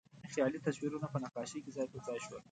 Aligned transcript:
خیالي 0.33 0.59
تصویرونه 0.65 1.07
په 1.13 1.17
نقاشۍ 1.23 1.59
کې 1.63 1.71
ځای 1.77 1.87
پر 1.91 1.99
ځای 2.07 2.19
شول. 2.25 2.39